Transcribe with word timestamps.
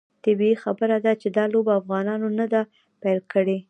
طبیعي 0.23 0.55
خبره 0.63 0.97
ده 1.05 1.11
چې 1.21 1.27
دا 1.37 1.43
لوبه 1.53 1.73
افغانانو 1.81 2.27
نه 2.39 2.45
ده 2.53 2.61
پیل 3.01 3.19
کړې. 3.33 3.57